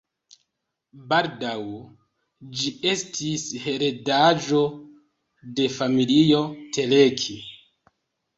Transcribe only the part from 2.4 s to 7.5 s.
ĝi estis heredaĵo de familio Teleki.